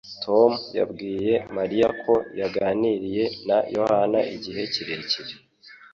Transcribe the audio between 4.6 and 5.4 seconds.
kirekire.